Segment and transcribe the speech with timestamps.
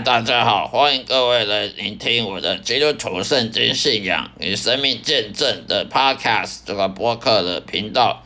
[0.00, 8.22] 大家好，欢迎各位来聆听我的基督徒圣经信仰与生命见证的 Podcast 这个播客的频道，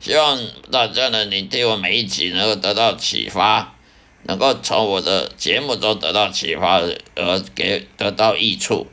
[0.00, 3.74] 希望大家能聆听我每一集，能够得到启发，
[4.22, 6.80] 能够从我的节目中得到启发，
[7.14, 8.86] 而给得到益处。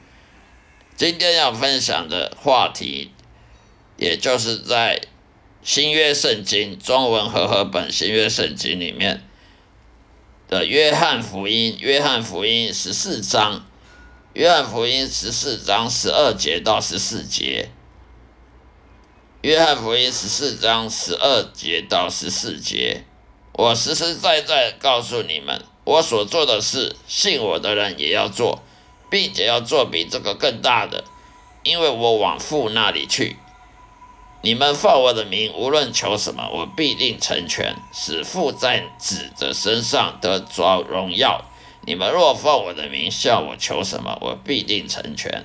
[0.97, 3.11] 今天要分享的话题，
[3.95, 4.99] 也就是在
[5.63, 9.23] 新约圣经中文和合本新约圣经里面。
[10.47, 13.65] 的约翰福音，约翰福音十四章，
[14.31, 17.69] 约翰福音十四章十二节到十四节，
[19.41, 23.03] 约翰福音十四章十二节到十四节，
[23.51, 28.63] 我实实在在告诉你们，我所做的事，信我的人也要做，
[29.09, 31.03] 并且要做比这个更大的，
[31.63, 33.35] 因为我往父那里去。
[34.47, 41.43] 你们奉我的名，无论求什么，我必定成全，使父在子的身上得着荣耀。
[41.81, 45.43] 你们若奉我的名向我求什么，我必定成全。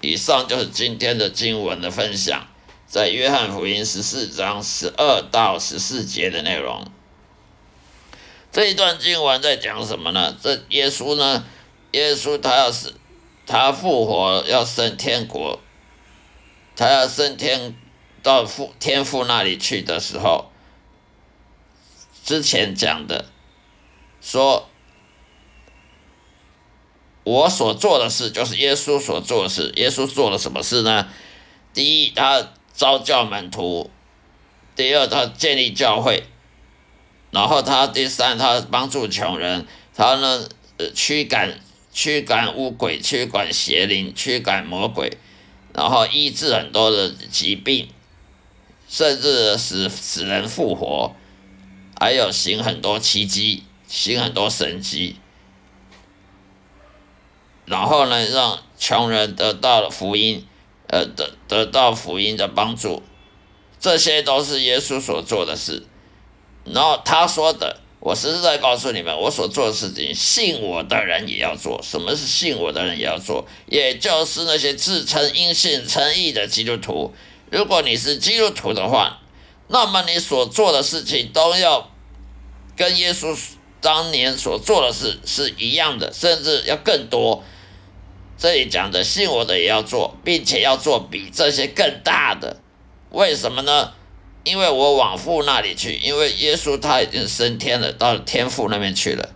[0.00, 2.46] 以上就是今天的经文的分享，
[2.86, 6.86] 在约翰福音十四章十二到十四节的内容。
[8.50, 10.34] 这一段经文在讲什么呢？
[10.42, 11.44] 这耶稣呢？
[11.92, 12.94] 耶稣他要是
[13.46, 15.60] 他复活要升天国，
[16.74, 17.74] 他要升天。
[18.24, 20.50] 到父天父那里去的时候，
[22.24, 23.26] 之前讲的
[24.22, 24.66] 说，
[27.22, 29.70] 我所做的事就是耶稣所做的事。
[29.76, 31.06] 耶稣做了什么事呢？
[31.74, 33.90] 第一，他招教门徒；
[34.74, 36.22] 第二，他建立教会；
[37.30, 40.48] 然后他第三，他帮助穷人；他呢，
[40.94, 41.60] 驱赶
[41.92, 45.18] 驱赶污鬼，驱赶邪灵，驱赶魔鬼，
[45.74, 47.88] 然后医治很多的疾病。
[48.94, 51.16] 甚至使使人复活，
[51.98, 55.16] 还有行很多奇迹，行很多神迹，
[57.64, 60.46] 然后呢，让穷人得到了福音，
[60.86, 63.02] 呃，得得到福音的帮助，
[63.80, 65.82] 这些都是耶稣所做的事。
[66.64, 71.80] 然后他说的，我实实在告诉你们，我所做的事情，信我的人也要做。
[71.82, 73.44] 什么是信我的人也要做？
[73.66, 77.12] 也就是那些自称因信称义的基督徒。
[77.54, 79.20] 如果你是基督徒的话，
[79.68, 81.88] 那么你所做的事情都要
[82.76, 83.38] 跟耶稣
[83.80, 87.44] 当年所做的事是一样的，甚至要更多。
[88.36, 92.56] 这里讲的信我的也要做，并且要做比这些更大的。
[93.10, 93.92] 为什么呢？
[94.42, 99.30] 因为我往父那里去，因为耶稣他已经升天了，到天父那边去了。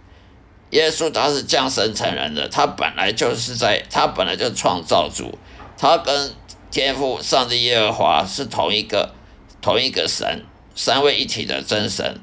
[0.71, 5.39] 耶稣他是降生成人的，他本来就是在，他本来就创造主，
[5.79, 6.33] 他跟。
[6.71, 9.15] 天赋上帝耶和华是同一个
[9.61, 12.21] 同一个神，三位一体的真神，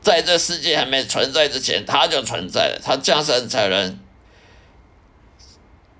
[0.00, 2.80] 在这世界还没存在之前，他就存在了。
[2.82, 3.98] 他降生成人，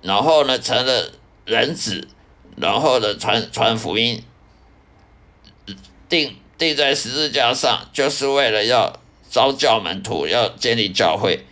[0.00, 1.12] 然后呢成了
[1.44, 2.06] 人子，
[2.56, 4.22] 然后呢传传福音，
[6.08, 11.44] 钉钉在十字架上，就是为了要招教门徒，要建立教会，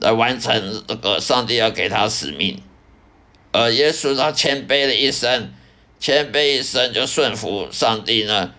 [0.00, 2.60] 来完成这个上帝要给他使命。
[3.54, 5.54] 呃耶稣他谦卑了一生，
[6.00, 8.52] 谦卑一生就顺服上帝呢，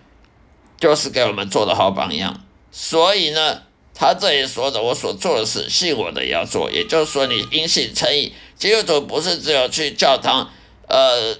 [0.80, 2.42] 就是给我们做的好榜样。
[2.72, 3.60] 所以呢，
[3.92, 6.70] 他这里说的，我所做的事，信我的也要做。
[6.70, 10.50] 也就是说，你因信称义，基督徒不是只有去教堂，
[10.88, 11.36] 呃，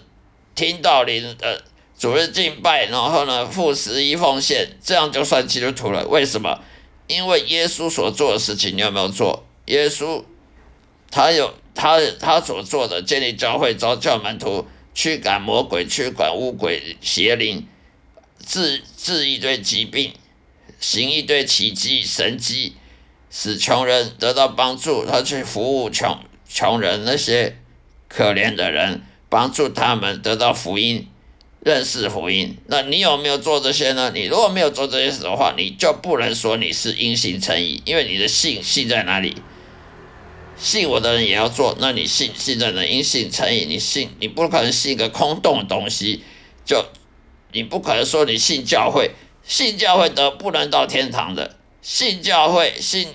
[0.55, 1.59] 听道理，呃，
[1.99, 6.07] 主日敬拜，然后呢，付十一奉献，这样就算基督徒了。
[6.07, 6.61] 为什么？
[7.07, 9.47] 因为耶稣所做的事情，你有没有做？
[9.65, 10.23] 耶稣
[11.11, 11.55] 他有。
[11.77, 17.69] 他他所做的建立教会、招教门徒、驱赶魔鬼、驱赶污鬼、邪灵、
[18.45, 20.15] 治治一堆疾病、
[20.81, 22.75] 行一堆奇迹神迹，
[23.31, 25.05] 使穷人得到帮助。
[25.05, 26.19] 他去服务穷
[26.49, 27.59] 穷人那些
[28.09, 31.07] 可怜的人，帮助他们得到福音、
[31.61, 32.57] 认识福音。
[32.69, 34.11] 那你有没有做这些呢？
[34.15, 39.37] 你如果没有做这些事的话，你就不能说你是因信称义，因为你的信信在哪里？
[40.59, 46.23] 信我的人也要做，那你信信的人因信成义，你信你不可能信一个空洞的东西，
[46.65, 46.85] 就
[47.53, 49.11] 你不可能说你信教会，
[49.45, 53.09] 信教会得不能到天堂的，信教会信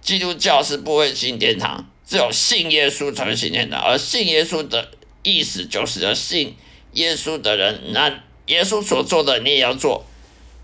[0.00, 4.92] 基督教是不会进天堂，只有信耶稣才会进天堂，而信耶稣的
[5.22, 6.56] 意思就是要信
[6.92, 10.04] 耶稣的人，那耶稣所做的你也要做，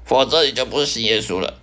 [0.04, 1.60] 否则你就不是信耶稣了，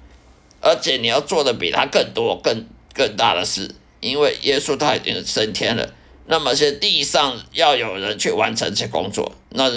[0.62, 3.74] 而且你要做的比他更多、更更大的事。
[4.07, 5.94] 因为耶稣他已经升天了，
[6.25, 9.71] 那么现地上要有人去完成这些工作，那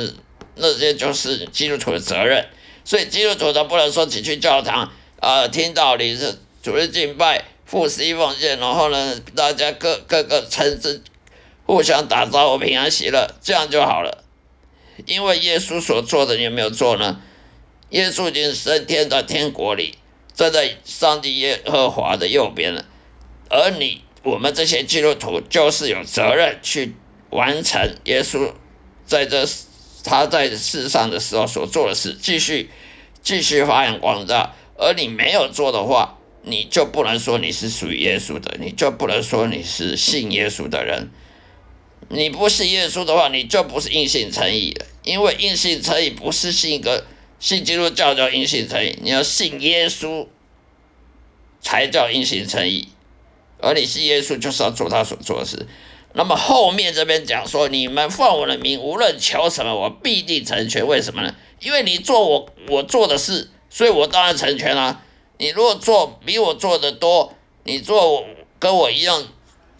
[0.54, 2.46] 那些就是基督徒的责任。
[2.84, 4.90] 所以基督徒他不能说只去教堂
[5.20, 11.02] 啊，听道理是主日敬拜、付十一奉献，然后呢，大家各各个城市
[11.66, 14.24] 互相打招呼，平安喜乐，这样就好了。
[15.06, 17.20] 因为耶稣所做的，你有没有做呢？
[17.90, 19.96] 耶稣已经升天在天国里，
[20.34, 22.84] 站在上帝耶和华的右边了。
[23.48, 26.94] 而你，我们这些基督徒，就是有责任去
[27.30, 28.52] 完成耶稣
[29.06, 29.46] 在这
[30.04, 32.70] 他在世上的时候所做的事，继续
[33.22, 34.54] 继续发扬光大。
[34.76, 41.10] 而你没有做的话，你就不能说你是属于耶稣的，你就不能说你是信耶稣的人。
[42.08, 44.86] 你不信耶稣的话，你就不是硬信诚意了。
[45.02, 47.04] 因为硬信诚意不是信一个
[47.38, 50.26] 信基督教叫硬信诚意，你要信耶稣
[51.60, 52.88] 才叫硬信诚意。
[53.62, 55.66] 而你是耶稣就是要做他所做的事。
[56.12, 60.86] 那么后面这边讲说，你们奉我的名无论求什么，我必定成全。
[60.86, 61.34] 为什么呢？
[61.60, 65.02] 因为你做我我做的事，所以我当然成全了。
[65.38, 67.34] 你如果做比我做的多，
[67.64, 68.24] 你做
[68.58, 69.24] 跟我一样，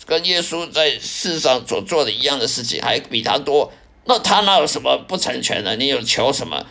[0.06, 3.73] 跟耶稣在世上所做的一样的事情，还比他多。
[4.05, 5.76] 那他哪有什么不成全的？
[5.76, 6.65] 你有求什么？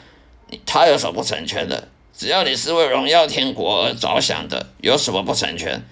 [0.65, 1.89] 他有什么不成全的？
[2.17, 5.85] 只要你是为荣耀天国而着想的，有什么不成全？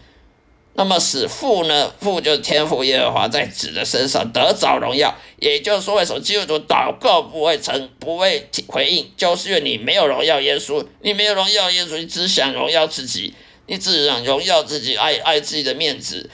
[0.77, 1.91] 那么使父呢？
[2.00, 5.13] 父就是天父耶和华在子的身上得着荣耀。
[5.39, 9.12] 也就是说，为什么基督徒祷告不会成、不会回应？
[9.18, 13.33] 就是因为你没有荣耀耶稣，你没有荣耀耶稣，你只想荣耀自己，
[13.65, 16.29] 你只想荣耀自己，爱爱自己的面子，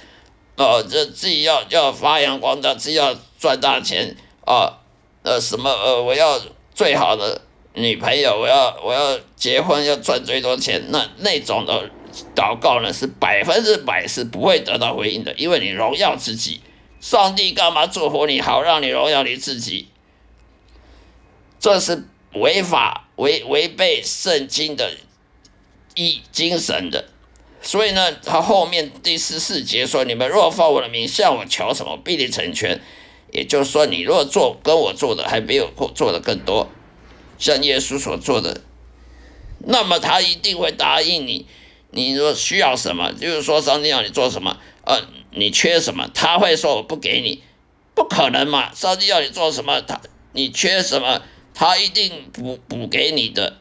[0.57, 4.80] 呃，这自己要要发扬光大，自己要赚大钱啊。
[5.24, 6.38] 呃，什么呃，我要
[6.75, 7.42] 最好的
[7.75, 11.89] 女朋友，我要我要结婚，要赚最多钱，那那种的
[12.36, 16.62] 祷告呢，是百分之百是不会得到回应的，因为你荣耀自己，
[17.00, 19.88] 上帝干嘛祝福你好，让你荣耀你自己，
[21.60, 24.92] 这是违法违违背圣经的
[25.95, 27.06] 一精神的，
[27.62, 32.80] 所以呢，他后面第十四节说，你们若奉我的名向我求什么，必定成全。
[33.31, 36.69] 也就是说，你若做跟我做的还没有做的更多，
[37.39, 38.62] 像耶稣所做的，
[39.65, 41.48] 那么他一定会答应你。
[41.94, 45.00] 你说需要什么，就是说上帝要你做什么，呃，
[45.31, 47.42] 你缺什么，他会说我不给你，
[47.95, 48.74] 不可能嘛？
[48.74, 50.01] 上帝要你做什么，他
[50.34, 51.22] 你缺什么，
[51.54, 53.57] 他一定补补给你的，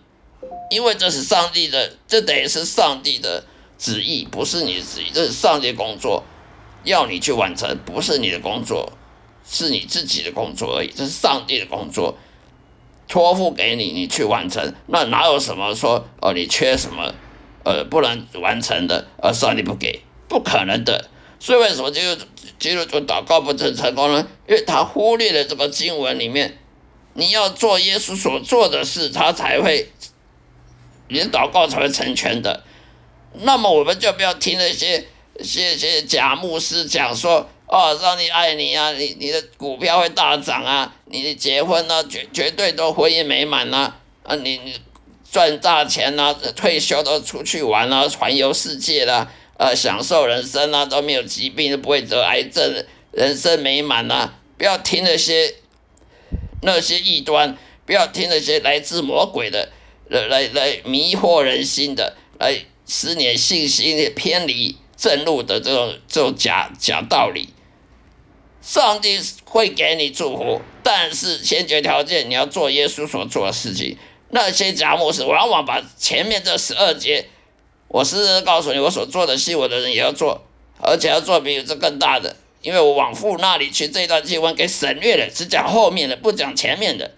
[0.70, 3.44] 因为这是上帝的，这等于是上帝的
[3.78, 6.24] 旨意，不是你的旨意，这是上帝工作，
[6.84, 8.92] 要你去完成，不是你的工作。
[9.44, 12.16] 是你自己的工作而已，这是上帝的工作，
[13.08, 14.72] 托付给你，你去完成。
[14.86, 17.12] 那哪有什么说哦，你缺什么，
[17.64, 21.08] 呃，不能完成的，而上帝不给，不可能的。
[21.38, 22.00] 所以为什么就
[22.58, 24.26] 基督徒祷告不成成功呢？
[24.48, 26.58] 因为他忽略了这个经文里面，
[27.14, 29.90] 你要做耶稣所做的事，他才会，
[31.08, 32.62] 你祷告才会成全的。
[33.34, 35.06] 那么我们就不要听那些
[35.40, 37.48] 些些假牧师讲说。
[37.74, 43.94] 哦，上帝爱你啊，你你的股票会大涨啊，你的结婚呢绝绝对都婚姻美满呐，
[44.24, 44.74] 啊，你你
[45.32, 55.54] 赚大钱啦，退休都出去玩啊，环游世界啦，呃，享受人生啊，都没有疾病，都不会得癌症，人生美满啦，不要听那些
[56.60, 57.56] 那些异端，
[57.86, 59.70] 不要听那些来自魔鬼的，
[60.10, 67.48] 来来来迷惑人心的，来使你信心偏离正路的这种这种假假道理。
[68.60, 73.96] 上帝会给你祝福，但是先决条件你要做耶稣所做的事情。
[74.34, 77.28] 那些假牧师往往把前面这十二节，
[77.88, 80.40] 我是告诉你，我所做的信我的人也要做，
[80.80, 87.10] 而且要做比这更大的，因为我往父那里去这段经文给省略了，只讲后面的，不讲前面的。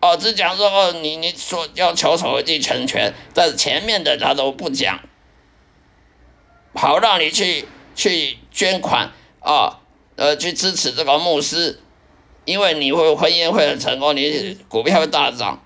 [0.00, 5.00] 哦，只讲说哦，你你说要求守地成全，但是前面的他都不讲，
[6.74, 9.80] 好让你去去捐款啊。
[10.16, 11.78] 呃，去支持这个牧师，
[12.48, 15.62] 因为你会婚姻会很成功，你股票会大涨。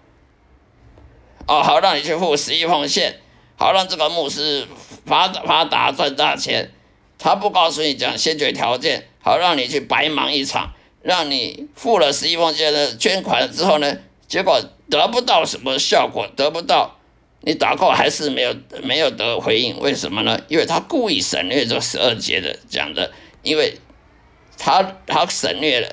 [1.46, 3.20] 哦，好让你去付十亿奉献，
[3.56, 4.66] 好让这个牧师
[5.06, 6.72] 发发达赚大钱。
[7.20, 10.72] 他不告诉你讲先决条件，好让你去白忙一场，
[11.02, 14.60] 让你付了十亿奉献的捐款之后呢，结果
[14.90, 16.98] 得不到什么效果，得不到，
[17.42, 20.40] 你祷告还是没有没有得回应，为什么呢？
[20.48, 23.12] 因为他故意省略这十二节的讲的，
[23.44, 23.78] 因为。
[24.64, 25.88] 他他省略了，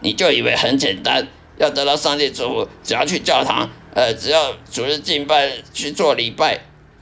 [0.00, 1.26] 你就以为很简单，
[1.58, 6.60] 要得到上帝祝福，只要去教堂，呃，只要主日敬拜去做礼拜，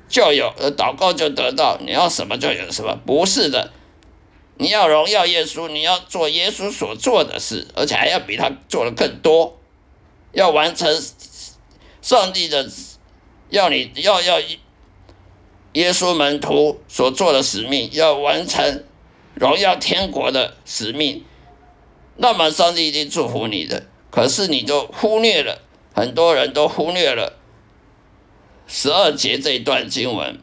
[0.09, 3.73] 就有，呃，祷告就得到，你要什么就有什么，不是的，
[4.57, 9.59] 你要荣耀耶稣，你要做耶稣所做的事，而且还要比他做的更多，
[10.33, 11.03] 要完成
[12.01, 12.67] 上帝的，
[13.51, 14.41] 要你要要
[15.73, 18.85] 耶稣门徒所做的使命，要完成
[19.35, 21.23] 荣耀天国的使命，
[22.17, 23.87] 那么上帝一定祝福你的。
[24.11, 25.63] 可是你就忽略了，
[25.95, 27.39] 很多人都忽略了
[28.67, 30.41] 十二节这一段经文，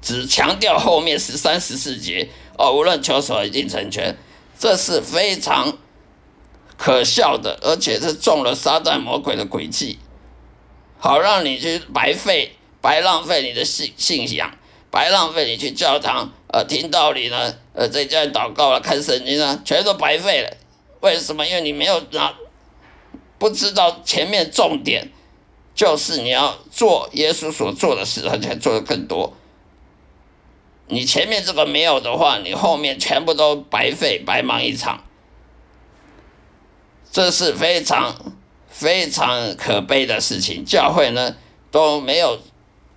[0.00, 2.28] 只强调后面十三、十四节
[2.58, 4.16] 哦，无论求什么一定成全，
[4.58, 5.78] 这是非常
[6.76, 9.98] 可笑的，而且是中了撒旦魔鬼的诡计，
[10.98, 12.56] 好让你去白费。
[12.82, 14.58] 白浪费你的信信仰，
[14.92, 20.50] 白浪费你去教堂，呃，听道理呢，呃，在家祷告了，看圣经呢，全都白费了。
[21.00, 21.46] 为什么？
[21.46, 22.34] 因为你没有拿，
[23.38, 25.10] 不知道前面重点
[25.74, 29.32] 就是你要做耶稣所做的事，而且做的更多。
[30.88, 35.02] 你前面这个没有的话，你后面全部都白费，白忙一场。
[37.10, 38.34] 这是非常
[38.68, 40.62] 非常可悲的事情。
[40.66, 41.34] 教会呢
[41.70, 42.38] 都没有。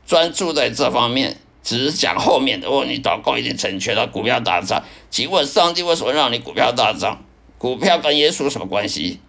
[0.07, 2.69] 专注在这方面，只是讲后面的。
[2.69, 4.81] 哦，你祷告一定成全了，股票大涨。
[5.09, 7.25] 请问上帝为什么让你股票大涨？
[7.57, 9.19] 股票跟耶稣什么关系？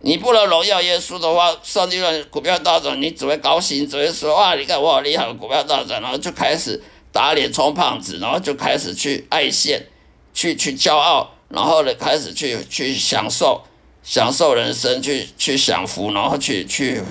[0.00, 6.80] 你不能荣耀耶稣的话，上帝让股票大涨，你只会高兴，只会说哇，你看我好厉害，股票大涨，然后就开始
[7.10, 9.86] 打脸充胖子，然后就开始去爱现，
[10.32, 13.62] 去去骄傲，然后呢开始去去享受
[14.02, 17.02] 享受人生，去去享福，然后去去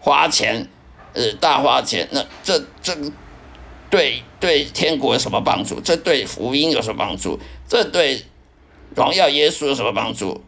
[0.00, 0.66] 花钱。
[1.14, 2.96] 呃，大花钱，那这这
[3.92, 5.78] 对对天国有什么帮助？
[5.78, 7.38] 这对福音有什么帮助？
[7.68, 8.22] 这对
[8.96, 10.42] 荣耀耶稣有什么帮助？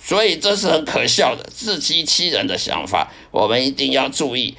[0.00, 3.10] 所以这是很可笑的自欺欺人的想法。
[3.32, 4.54] 我们一定要注意，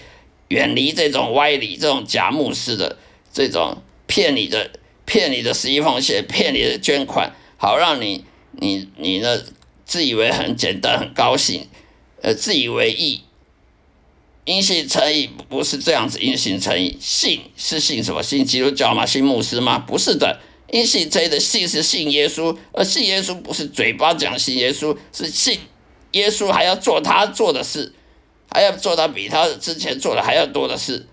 [0.50, 2.98] 远离这种歪理，这种假牧师的
[3.32, 4.72] 这种骗你的、
[5.06, 9.42] 骗你的十一奉献、骗你的捐款，好让你你你呢
[9.86, 11.70] 自以为很简单、很高兴，
[12.22, 13.22] 呃，自以为意。
[14.46, 18.22] 因信诚意不是这样子，因信诚意，信是信什么？
[18.22, 19.04] 信基督教吗？
[19.04, 19.80] 信牧师吗？
[19.80, 20.40] 不是的，
[20.72, 25.60] 因信诚意的信是信耶稣，而信耶稣不是嘴巴讲信耶稣，是信
[26.12, 27.96] 耶稣还要做他做的事，
[28.52, 31.08] 还要做他比他之前做的还要多的事，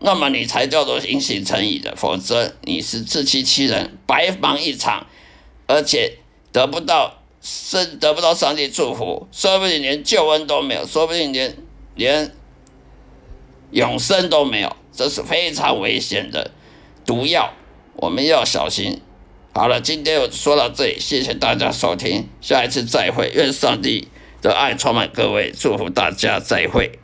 [0.00, 5.06] 那么你才叫做因信诚意的，否则你是自欺欺人，白忙一场，
[5.66, 6.18] 而且
[6.52, 11.56] 得不到是得不到上帝祝福，说不定连救恩都没有，说不定连
[11.94, 12.34] 连。
[13.70, 16.50] 永生都没有，这是非常危险的
[17.04, 17.52] 毒药，
[17.94, 19.00] 我们要小心。
[19.52, 24.08] 好了，今天我说到这里，谢谢大家收听，下一次再会，愿上帝
[24.40, 26.98] 的爱充满各位，祝福大家，再会。